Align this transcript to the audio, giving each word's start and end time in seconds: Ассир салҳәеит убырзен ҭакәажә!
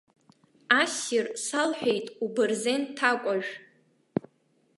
Ассир 0.79 1.25
салҳәеит 1.45 2.07
убырзен 2.23 2.81
ҭакәажә! 2.95 3.51